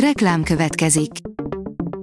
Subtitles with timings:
[0.00, 1.10] Reklám következik.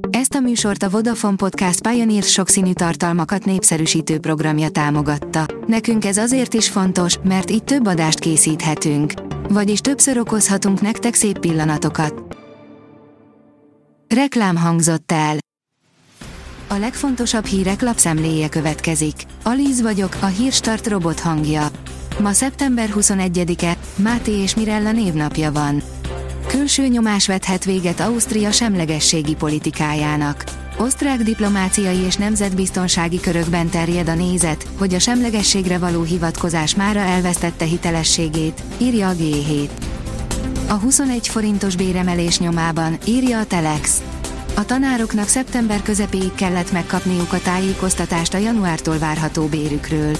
[0.09, 5.45] Ezt a műsort a Vodafone Podcast Pioneer sokszínű tartalmakat népszerűsítő programja támogatta.
[5.67, 9.13] Nekünk ez azért is fontos, mert így több adást készíthetünk.
[9.49, 12.37] Vagyis többször okozhatunk nektek szép pillanatokat.
[14.15, 15.37] Reklám hangzott el.
[16.67, 19.15] A legfontosabb hírek lapszemléje következik.
[19.43, 21.67] Alíz vagyok, a hírstart robot hangja.
[22.19, 25.81] Ma szeptember 21-e, Máté és Mirella névnapja van.
[26.57, 30.43] Külső nyomás vethet véget Ausztria semlegességi politikájának.
[30.77, 37.65] Osztrák diplomáciai és nemzetbiztonsági körökben terjed a nézet, hogy a semlegességre való hivatkozás mára elvesztette
[37.65, 39.69] hitelességét, írja a G7.
[40.67, 44.01] A 21 forintos béremelés nyomában, írja a Telex.
[44.55, 50.15] A tanároknak szeptember közepéig kellett megkapniuk a tájékoztatást a januártól várható bérükről.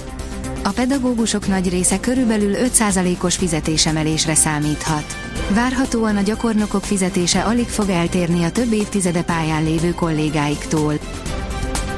[0.63, 5.17] A pedagógusok nagy része körülbelül 5%-os fizetésemelésre számíthat.
[5.49, 10.93] Várhatóan a gyakornokok fizetése alig fog eltérni a több évtizede pályán lévő kollégáiktól.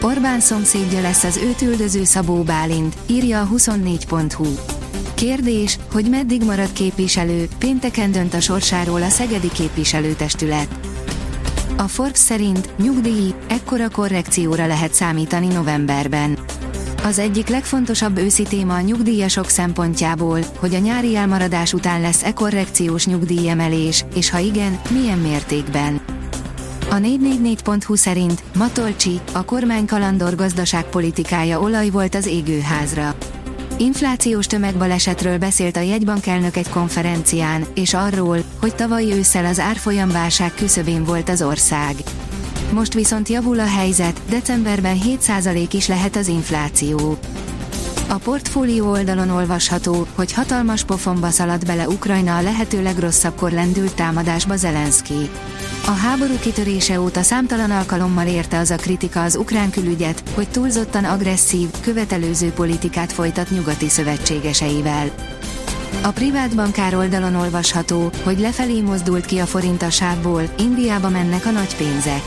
[0.01, 4.45] Orbán szomszédja lesz az őt üldöző Szabó Bálint, írja a 24.hu.
[5.13, 10.67] Kérdés, hogy meddig marad képviselő, pénteken dönt a sorsáról a Szegedi képviselőtestület.
[11.77, 16.37] A Forbes szerint nyugdíj, ekkora korrekcióra lehet számítani novemberben.
[17.05, 23.05] Az egyik legfontosabb őszi téma a nyugdíjasok szempontjából, hogy a nyári elmaradás után lesz-e korrekciós
[23.05, 26.01] nyugdíjemelés, és ha igen, milyen mértékben.
[26.89, 33.15] A 444.hu szerint Matolcsi, a kormány kalandor gazdaságpolitikája olaj volt az égőházra.
[33.77, 41.03] Inflációs tömegbalesetről beszélt a jegybankelnök egy konferencián, és arról, hogy tavaly ősszel az árfolyamválság küszöbén
[41.03, 41.95] volt az ország.
[42.73, 47.17] Most viszont javul a helyzet, decemberben 7% is lehet az infláció.
[48.07, 54.55] A portfólió oldalon olvasható, hogy hatalmas pofonba szaladt bele Ukrajna a lehető legrosszabbkor lendült támadásba
[54.55, 55.29] Zelenszky.
[55.85, 61.03] A háború kitörése óta számtalan alkalommal érte az a kritika az ukrán külügyet, hogy túlzottan
[61.03, 65.11] agresszív, követelőző politikát folytat nyugati szövetségeseivel.
[66.03, 71.45] A privát bankár oldalon olvasható, hogy lefelé mozdult ki a forint a sávból, Indiába mennek
[71.45, 72.23] a nagy pénzek.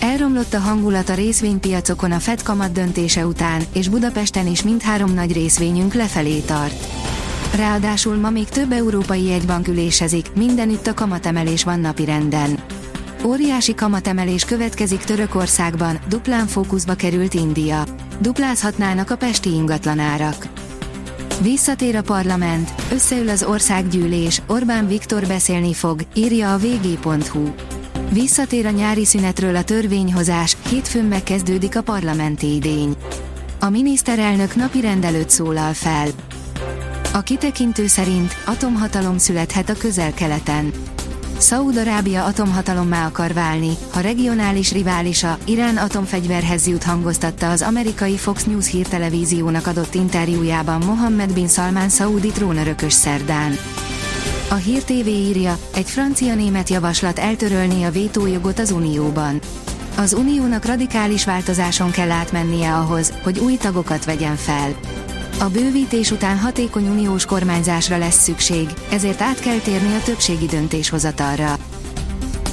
[0.00, 5.32] Elromlott a hangulat a részvénypiacokon a Fed kamat döntése után, és Budapesten is mindhárom nagy
[5.32, 6.86] részvényünk lefelé tart.
[7.54, 12.58] Ráadásul ma még több európai jegybank ülésezik, mindenütt a kamatemelés van napirenden.
[13.24, 17.84] Óriási kamatemelés következik Törökországban, duplán fókuszba került India.
[18.20, 20.46] Duplázhatnának a pesti ingatlanárak.
[21.42, 27.75] Visszatér a parlament, összeül az országgyűlés, Orbán Viktor beszélni fog, írja a vg.hu.
[28.10, 32.96] Visszatér a nyári szünetről a törvényhozás, hétfőn megkezdődik a parlamenti idény.
[33.60, 36.08] A miniszterelnök napi rendelőt szólal fel.
[37.12, 40.72] A kitekintő szerint atomhatalom születhet a közel-keleten.
[41.38, 48.70] Szaúd-Arábia atomhatalommá akar válni, ha regionális riválisa, Irán atomfegyverhez jut hangoztatta az amerikai Fox News
[48.70, 53.56] hírtelevíziónak adott interjújában Mohammed bin Salman szaúdi trónörökös szerdán.
[54.48, 59.40] A Hír TV írja, egy francia-német javaslat eltörölni a vétójogot az Unióban.
[59.96, 64.74] Az Uniónak radikális változáson kell átmennie ahhoz, hogy új tagokat vegyen fel.
[65.38, 71.56] A bővítés után hatékony uniós kormányzásra lesz szükség, ezért át kell térni a többségi döntéshozatalra.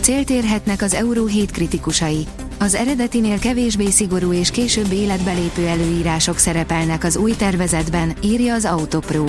[0.02, 2.28] Célt érhetnek az Euró 7 kritikusai.
[2.60, 9.25] Az eredetinél kevésbé szigorú és később életbelépő előírások szerepelnek az új tervezetben, írja az Autopro.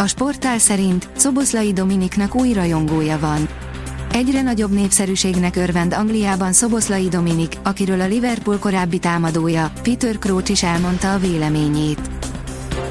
[0.00, 3.48] A sportál szerint Szoboszlai Dominiknak új rajongója van.
[4.12, 10.62] Egyre nagyobb népszerűségnek örvend Angliában Szoboszlai Dominik, akiről a Liverpool korábbi támadója, Peter Crouch is
[10.62, 12.00] elmondta a véleményét.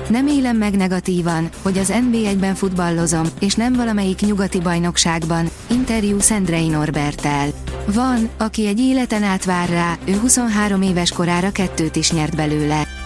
[0.10, 6.68] Nem élem meg negatívan, hogy az NB1-ben futballozom, és nem valamelyik nyugati bajnokságban, interjú Szendrei
[6.68, 7.48] Norbertel.
[7.94, 12.99] Van, aki egy életen át vár rá, ő 23 éves korára kettőt is nyert belőle.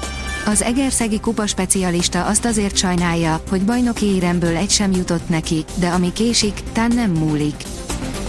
[0.45, 5.87] Az Egerszegi kupa specialista azt azért sajnálja, hogy bajnoki éremből egy sem jutott neki, de
[5.87, 7.55] ami késik, tán nem múlik.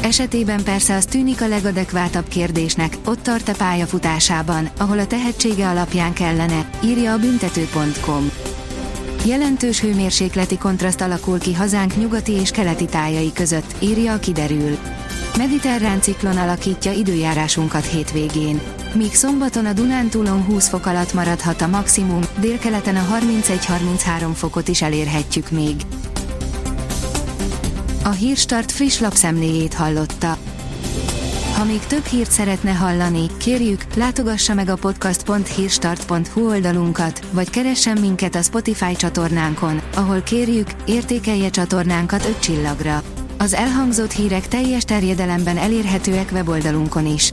[0.03, 6.13] Esetében persze az tűnik a legadekvátabb kérdésnek, ott tart a pályafutásában, ahol a tehetsége alapján
[6.13, 8.31] kellene, írja a büntető.com.
[9.27, 14.79] Jelentős hőmérsékleti kontraszt alakul ki hazánk nyugati és keleti tájai között, írja a kiderül.
[15.37, 18.61] Mediterrán ciklon alakítja időjárásunkat hétvégén.
[18.95, 24.83] Míg szombaton a Dunántúlon 20 fok alatt maradhat a maximum, délkeleten a 31-33 fokot is
[24.83, 25.75] elérhetjük még.
[28.05, 30.37] A Hírstart friss lapszemléjét hallotta.
[31.57, 38.35] Ha még több hírt szeretne hallani, kérjük, látogassa meg a podcast.hírstart.hu oldalunkat, vagy keressen minket
[38.35, 43.03] a Spotify csatornánkon, ahol kérjük, értékelje csatornánkat 5 csillagra.
[43.39, 47.33] Az elhangzott hírek teljes terjedelemben elérhetőek weboldalunkon is.